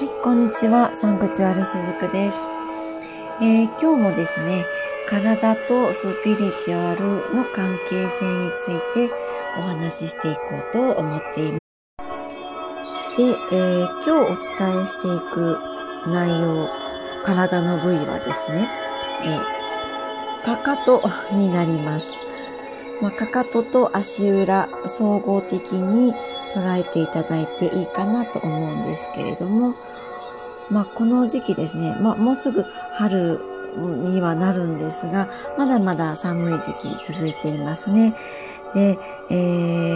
[0.00, 0.94] はい、こんにちは。
[0.94, 2.38] サンクチュアルしずくです。
[3.42, 4.64] えー、今日もですね、
[5.06, 7.04] 体とスピリチュアル
[7.36, 9.12] の関係性について
[9.58, 13.16] お話ししていこうと思っています。
[13.18, 15.58] で、えー、今日お伝えしていく
[16.06, 16.70] 内容、
[17.26, 18.70] 体の部位はですね、
[19.22, 21.02] えー、かかと
[21.34, 22.10] になります。
[23.00, 26.14] まあ、かかとと足裏、総合的に
[26.54, 29.74] 捉えていただいていいかなと思うんですけれども、
[30.70, 33.40] まあ、この時期ですね、まあ、もうすぐ春
[33.76, 38.14] にはなるんですが、まだまだ寒い時期続いていますね。
[38.74, 38.98] で、
[39.30, 39.34] え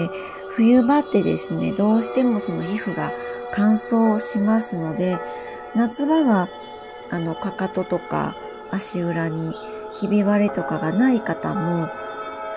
[0.07, 0.11] ー、
[0.51, 3.13] 冬場ってですね、どうしてもその皮膚が
[3.53, 5.19] 乾燥しますので、
[5.75, 6.49] 夏場は、
[7.11, 8.37] あの、かかととか
[8.71, 9.55] 足裏に
[10.01, 11.89] ひび割れとかがない方も、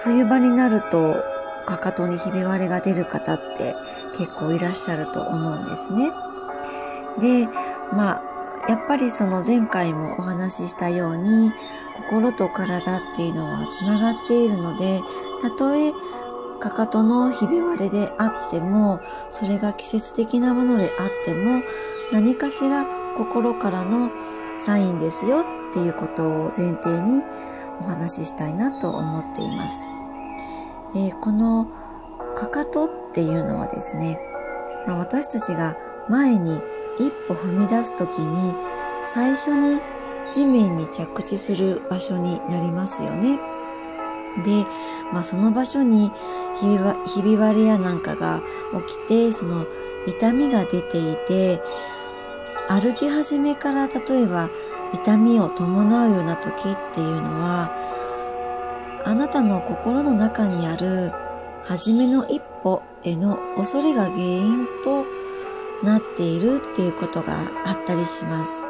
[0.03, 1.23] 冬場になると
[1.65, 3.75] かかとにひび割れが出る方って
[4.17, 6.11] 結構いらっしゃると思うんですね。
[7.19, 7.47] で、
[7.91, 11.51] まあ、やっぱりその前回もお話ししたように
[12.07, 15.01] 心と体っていうのはつながっているので、
[15.41, 15.91] たとえ
[16.59, 21.63] かかとのひび割れであっても、それが季節的なものであっても、
[22.11, 22.85] 何かしら
[23.17, 24.09] 心からの
[24.65, 27.23] サインですよっていうことを前提に
[27.81, 29.87] お話ししたいなと思っています。
[30.93, 31.67] で、この
[32.35, 34.19] かかとっていうのはですね、
[34.85, 35.77] まあ、私たちが
[36.09, 36.61] 前に
[36.99, 38.55] 一歩踏み出すときに
[39.03, 39.79] 最初に
[40.31, 43.39] 地面に着地する場所になりますよね。
[44.45, 44.65] で、
[45.11, 46.11] まあ、その場所に
[47.05, 48.41] ひび割れやなんかが
[48.87, 49.65] 起きて、その
[50.05, 51.61] 痛みが出ていて、
[52.69, 54.49] 歩き始めから例えば
[54.93, 57.71] 痛みを伴うような時っていうのは、
[59.05, 61.11] あなたの心の中にある
[61.63, 65.05] 初めの一歩への恐れが原因と
[65.83, 68.65] なっているっていうことがあったりします。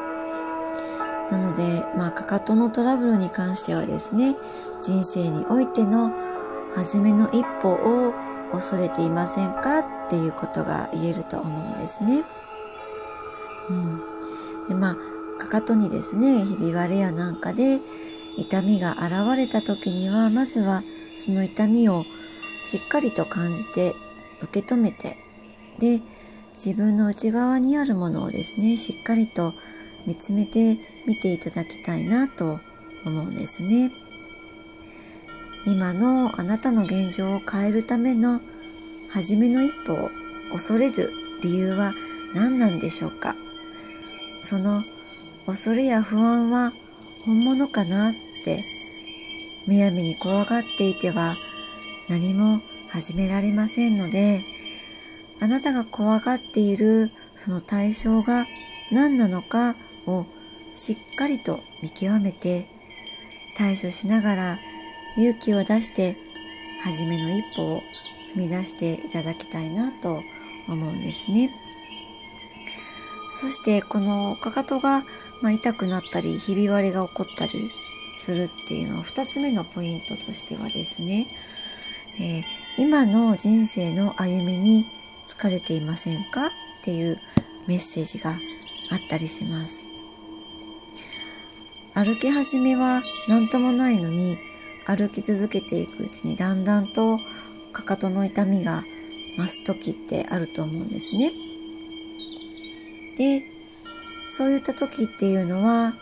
[1.32, 4.36] なので、まあ、かかとのトラブルに関してはですね、
[4.82, 6.12] 人生においての
[6.76, 8.14] 初めの一歩を
[8.52, 12.24] 恐れていませんかっていうことが言えると思うんですね。
[13.70, 14.02] うん。
[14.70, 14.98] で、まあ、
[15.38, 17.80] かかとにですね、ひび割れやなんかで
[18.38, 20.84] 痛みが現れた時には、まずは
[21.18, 22.06] その痛みを
[22.66, 23.96] しっかりと感じて
[24.42, 25.18] 受け止めて、
[25.80, 26.02] で、
[26.54, 29.54] 自分の内側にあるものをですね、しっかりと
[30.06, 32.60] 見つめて見ていただきたいなと
[33.06, 33.92] 思うんですね。
[35.66, 38.42] 今のあなたの現状を変えるための
[39.10, 40.10] 初めの一歩を
[40.52, 41.12] 恐れる
[41.42, 41.94] 理由は
[42.34, 43.36] 何なんでしょうか？
[44.44, 44.84] その
[45.48, 46.74] 恐れや不安は
[47.26, 48.14] 本物かなっ
[48.44, 48.66] て
[49.66, 51.38] むやみに怖がっていては
[52.10, 54.44] 何も始められませんので
[55.40, 58.46] あなたが怖がっているその対象が
[58.92, 60.26] 何なのかを
[60.76, 62.68] しっかりと見極めて
[63.58, 64.60] 対処しながら
[65.16, 66.18] 勇気を出して
[66.84, 67.82] 初めの一歩を
[68.36, 70.22] 踏み出していただきたいなと
[70.68, 71.67] 思うんですね。
[73.38, 75.06] そしてこのかかとが
[75.42, 77.72] ま、痛くなったり、ひび割れが起こったり
[78.18, 81.28] するっていうのは、二つ目のポイントとしてはですね、
[82.20, 82.44] えー、
[82.78, 84.88] 今の人生の歩みに
[85.28, 86.50] 疲れていませんかっ
[86.84, 87.20] ていう
[87.68, 88.38] メッセージがあっ
[89.10, 89.88] たりします。
[91.94, 94.38] 歩き始めは何ともないのに、
[94.86, 97.20] 歩き続けていくうちにだんだんと
[97.74, 98.84] かかとの痛みが
[99.38, 101.47] 増す時ってあると思うんですね。
[103.18, 103.44] で、
[104.30, 105.94] そういった時っていうのは、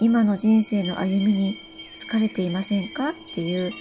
[0.00, 1.56] 今の人生の歩みに
[1.96, 3.72] 疲れていませんかっていう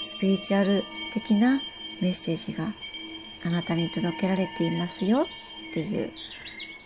[0.00, 0.82] スピリチュアル
[1.14, 1.60] 的な
[2.00, 2.74] メッセージが
[3.44, 5.26] あなたに届けられていますよ
[5.70, 6.12] っていう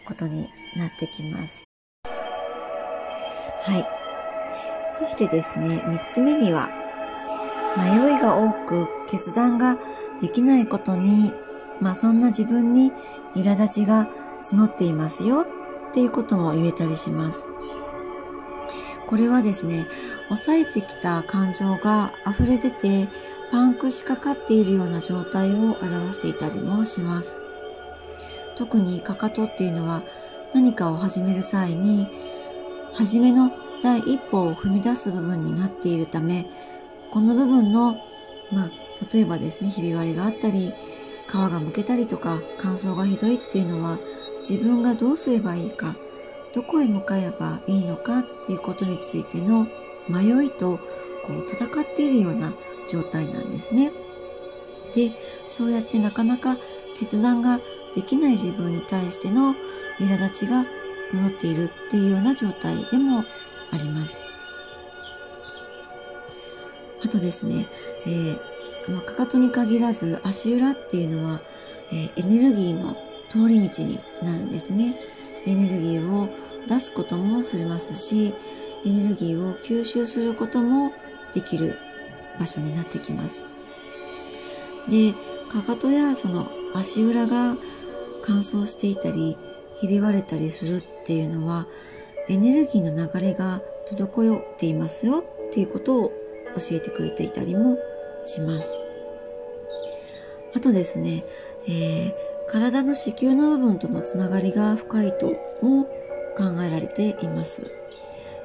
[0.04, 1.62] ことになってきます。
[3.62, 3.86] はい。
[4.90, 6.68] そしてですね、三つ目には、
[7.76, 9.78] 迷いが多く決断が
[10.20, 11.32] できないことに、
[11.80, 12.92] まあそんな自分に
[13.34, 14.06] 苛立ちが
[14.44, 15.46] 募っていますよ
[15.90, 17.48] っていうことも言えたりします。
[19.06, 19.86] これはですね、
[20.28, 23.08] 抑えてきた感情が溢れ出て
[23.50, 27.38] パンクしかかっているような状態を表していたりもします。
[28.56, 30.02] 特にかかとっていうのは
[30.54, 32.08] 何かを始める際に、
[32.94, 33.52] 初めの
[33.82, 36.46] 第一歩を踏み出す部分になっているため、
[37.10, 37.96] この部分の、
[38.52, 38.70] まあ、
[39.12, 40.72] 例えばですね、ひび割れがあったり、
[41.26, 43.98] 皮がむけたりとか乾燥がひどいっていうのは
[44.48, 45.96] 自分がどうすればいいか、
[46.54, 49.66] どこへ向かえばいいのかっていうことについての
[50.08, 50.78] 迷いと
[51.26, 52.52] こう戦っているような
[52.88, 53.90] 状態なんですね。
[54.94, 55.12] で、
[55.46, 56.58] そうやってなかなか
[56.96, 57.60] 決断が
[57.94, 59.54] できない自分に対しての
[59.98, 60.64] 苛立ちが
[61.10, 63.24] 整っているっていうような状態でも
[63.70, 64.26] あります。
[67.04, 67.66] あとですね、
[68.06, 68.38] えー、
[68.88, 71.40] ま、かかとに限らず足裏っていうのは、
[71.90, 72.96] えー、エネルギーの
[73.34, 74.94] 通り道になるんですね。
[75.44, 76.28] エネルギーを
[76.68, 78.32] 出すこともすりますし、
[78.86, 80.92] エネルギーを吸収することも
[81.34, 81.76] できる
[82.38, 83.44] 場所になってきます。
[84.88, 85.14] で、
[85.50, 87.56] かかとやその足裏が
[88.22, 89.36] 乾燥していたり、
[89.80, 91.66] ひび割れたりするっていうのは、
[92.28, 96.12] エネルギーの流れが滞っていますよっていうことを
[96.56, 97.76] 教えてくれていたりも
[98.24, 98.80] します。
[100.54, 101.24] あとですね、
[101.66, 105.32] えー、体の子宮の部分とのつながりが深いと
[105.62, 105.84] も
[106.36, 107.70] 考えられています。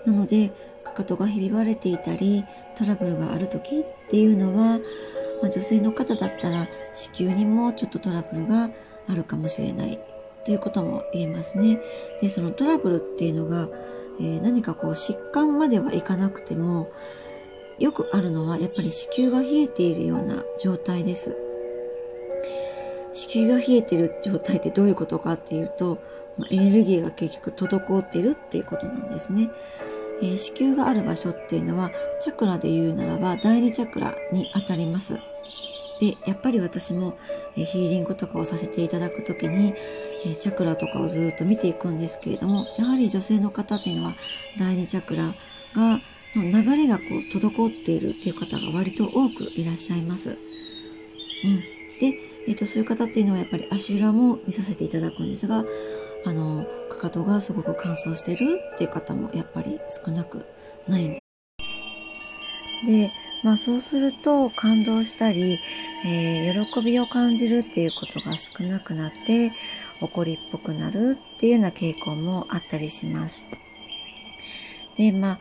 [0.06, 0.52] なので、
[0.84, 2.44] かかとがひび割れていたり、
[2.76, 4.80] トラブルがある時っていうのは、
[5.42, 8.70] まあ、女性の方だったら子宮にもちょっとトラブルが
[9.08, 10.00] あるかもしれない
[10.46, 11.80] ということも言えますね。
[12.22, 13.70] で、そのトラブルっていうのが、
[14.20, 16.92] えー、何かこう疾患まではいかなくても、
[17.80, 21.49] よくあるのはやっぱり子宮が冷えているような状態です。
[23.28, 26.02] 子宮が冷えてる状態ってどういうことかっていうと、
[26.50, 29.50] エネルギーが結局滞っているっていうことなんですね。
[30.22, 35.20] えー、子宮がある場所っていうのは、チャクラで言うならば第二チャクラにあたります。
[36.00, 37.18] で、やっぱり私も、
[37.58, 39.74] え、ヒーリングとかをさせていただくときに、
[40.26, 44.16] え、チャクラとかをずっと見ていくんですけれども、やはり女性の方っていうのは
[44.58, 45.36] 第二チャクラ
[45.76, 46.02] が、
[46.36, 50.38] の流れがこう滞っているっていう方が割と多くいらっしゃいます。
[51.44, 51.60] うん。
[52.00, 55.64] で、えっ、と、そういう方っていうのはやっぱり足裏も見させていただくんですが、
[56.26, 60.46] あの、かかとがすごく乾燥してるっていう方もやっぱり少なく
[60.88, 61.20] ないんで
[62.84, 62.88] す。
[62.88, 63.12] で、
[63.44, 65.60] まあそうすると感動したり、
[66.06, 69.52] えー、喜びを感じるっていうことが少なくなって、
[70.02, 73.46] 怒りっぽくなるっていうような傾向もあったりします。
[74.98, 75.40] で、まあ、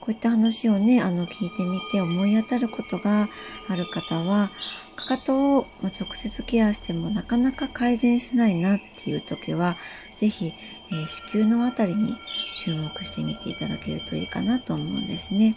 [0.00, 3.28] こういった話をね、あの、聞いてみて思い当たることが
[3.68, 4.50] ある方は、
[4.96, 9.76] かかとを直接ケアしてもなかなか改善しないなっていう時は、
[10.16, 10.52] ぜひ、
[10.90, 12.16] えー、子宮のあたりに
[12.56, 15.54] 注目してみていただけるといいかなと思うんですね。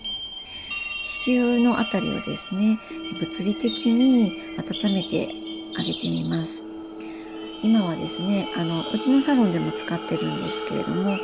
[1.26, 2.78] 子宮のあたりをですね、
[3.20, 5.30] 物理的に温めて
[5.78, 6.66] あげてみます。
[7.64, 11.18] 今はですね、あの、うちのサロンでも使ってるんですけれども、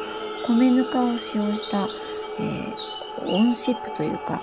[0.48, 1.88] 米ぬかを使用した、
[2.40, 4.42] えー、オンシップというか、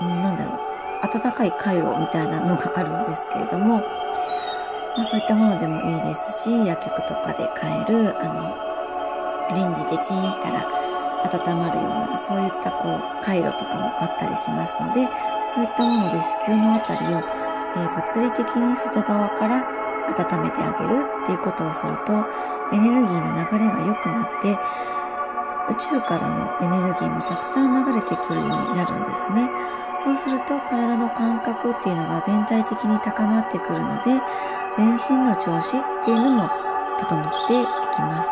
[0.00, 0.75] なんだろう、
[1.06, 3.78] 温かい回路みたいなのがあるんですけれども、
[4.96, 8.66] まあ、そういったものでもいいですし、薬局とかで買える、あの、
[9.54, 10.66] レンジでチンしたら
[11.24, 15.08] 温まるような、そういったこう、回路とかもあったりしますので、
[15.46, 19.62] そういったもので子宮のあたりを、えー、物理的に外側から
[20.08, 22.12] 温めてあげるっていうことをすると、
[22.72, 24.58] エネルギーの流れが良くなって、
[25.68, 29.50] 宇宙からのエネルギーもたくさん流れてくるようになるんですね。
[29.98, 34.20] そうすると体の感覚っていうのが全体的に高まってくるので、
[34.76, 36.50] 全身の調子っていうのも
[36.98, 38.30] 整っていきます。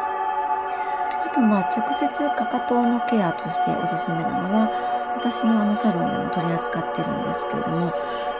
[1.27, 7.93] あとまあ直接かかとのケアとしておすすめなのは、私のあのサロンでも取り扱ってるんですけれども、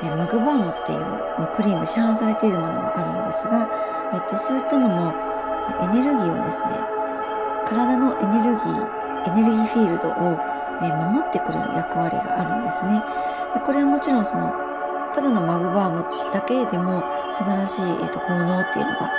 [0.03, 3.69] えマグバームっていう、まあ、クリーム市販されているものがあるんですが、
[4.13, 5.15] えっと、そういったのも
[5.81, 6.69] エネルギーをですね、
[7.65, 10.39] 体のエネルギー、エネルギーフィールドを
[10.81, 13.03] 守ってくれる役割があるんですね。
[13.55, 14.53] でこれはもちろんその
[15.15, 19.13] ただのマグバームだけでも素晴らしい、えーと、効能っていうのが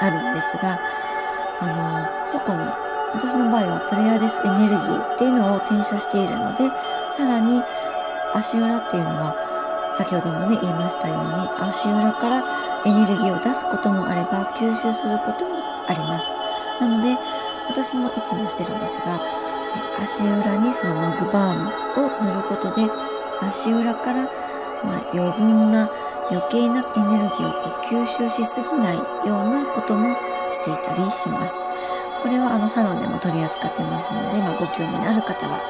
[0.00, 0.78] あるんですが、
[1.60, 1.66] あ
[2.22, 2.58] の、そこに、
[3.14, 6.70] 私の場合はプレイヤーデスエネルギーっていうのを転写しているので、
[7.10, 7.62] さらに
[8.32, 9.34] 足裏っていうのは、
[9.90, 12.44] 先ほどもね、言いましたように、足裏から
[12.84, 15.58] エネルギーを出すこともあれば、吸収することも
[15.88, 16.30] あります。
[16.80, 17.18] なので、
[17.68, 19.20] 私もいつもしてるんですが、
[20.00, 22.90] 足裏にそのマグバームを塗ることで、
[23.40, 24.28] 足裏から
[24.84, 25.90] ま、余分な
[26.30, 30.14] 余計なエネルギーをこう吸収しすぎないようなことも
[30.50, 31.64] していたりします。
[32.22, 35.60] これはあのサロンでも取り扱ってますので、まあ、ご興味のある方は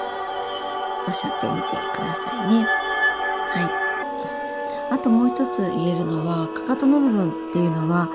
[1.07, 2.65] おっしゃってみてくださいね。
[2.65, 3.85] は
[4.91, 4.93] い。
[4.93, 8.09] あともう一つ言えるのは、かかとの部分っていうのは、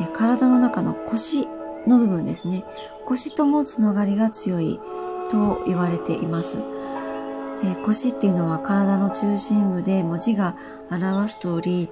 [0.00, 1.48] え体の中の腰
[1.86, 2.64] の部分ですね。
[3.06, 4.80] 腰ともつながりが強い
[5.30, 6.58] と言われています。
[7.62, 10.56] えー、腰っていうのは体の中心部で文字が
[10.90, 11.90] 表す通り、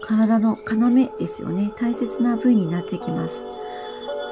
[0.00, 1.72] 体の要ですよね。
[1.76, 3.44] 大切な部位になってきます。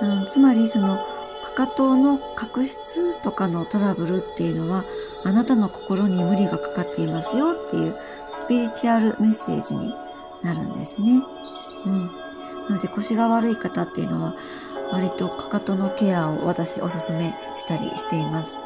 [0.00, 0.98] うん、つまりその、
[1.44, 4.84] かかとの角質とかのトラブルっていうのは、
[5.24, 7.96] あなたの心に無理がかかっていますよっていう
[8.28, 9.94] スピリチュアルメッセージに
[10.42, 11.22] なるんですね。
[11.86, 12.10] うん。
[12.68, 14.36] なので腰が悪い方っていうのは、
[14.92, 18.58] 割とかかとのケアを私おすすめしたりしています。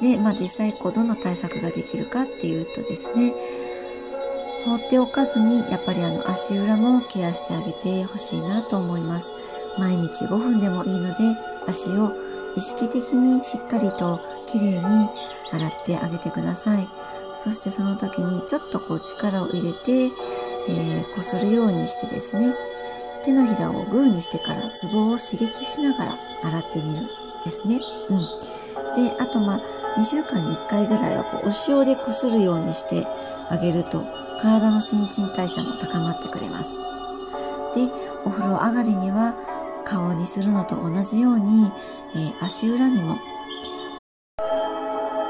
[0.00, 3.34] で、まあ実際こうどんな対策ができるかっていうとですね、
[4.64, 9.32] 放っておかずにやっぱりあの足裏もケアしてあげてほしいなと思います。
[9.78, 11.16] 毎日5分でもいいので
[11.66, 12.12] 足を
[12.56, 14.80] 意識的にしっかりときれいに
[15.52, 16.88] 洗ってあげてください。
[17.34, 20.06] そしてその時にちょっとこう力を入れて、
[20.68, 22.52] えー、こするようにしてですね、
[23.24, 27.06] 手のひらをグーにしてからツボを刺激しながら洗ってみる
[27.44, 27.80] ですね。
[28.08, 28.18] うん。
[28.96, 29.60] で、あとまあ、
[29.98, 33.06] 2週間に1回ぐらいはこうお塩でこするようにして
[33.48, 34.04] あげると
[34.40, 36.70] 体の新陳代謝も高まってくれます。
[37.74, 37.90] で、
[38.24, 39.34] お風呂上がりには
[39.84, 41.70] 顔にするのと同じように、
[42.14, 43.18] えー、足裏にも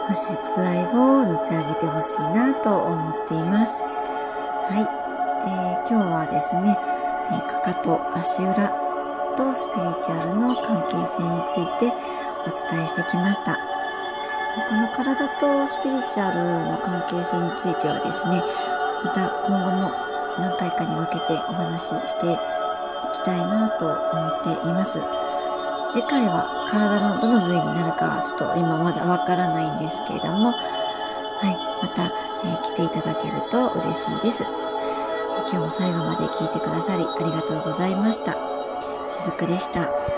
[0.09, 3.83] 保湿剤を塗ってあげてほしいなと思っています。
[3.83, 5.09] はい。
[5.47, 6.77] えー、今日はですね、
[7.37, 8.73] かかと、足裏
[9.37, 11.93] とスピリチュアルの関係性について
[12.47, 13.59] お伝えしてきました。
[14.69, 18.43] この体とスピリチュアルの関係性についてはですね、
[19.05, 19.93] また今後も
[20.39, 22.37] 何回かに分けてお話ししてい
[23.15, 24.99] きたいなと思っています。
[25.93, 32.13] 次回は体のどの部位になるかはちょっと今まだわからないんですけれども、はい、また、
[32.45, 34.68] えー、来ていただけると嬉しいです。
[35.51, 38.35] 今日も最後まで聞いてくださりありがとうございました。
[39.09, 40.18] しずくでした。